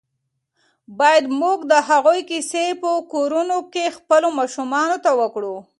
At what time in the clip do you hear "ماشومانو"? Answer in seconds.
4.39-4.97